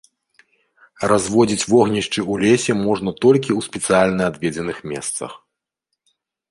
Разводзіць 1.11 1.67
вогнішчы 1.73 2.19
ў 2.31 2.47
лесе 2.47 2.73
можна 2.87 3.09
толькі 3.27 3.51
ў 3.59 3.69
спецыяльна 3.69 4.23
адведзеных 4.35 4.77
месцах. 4.95 5.31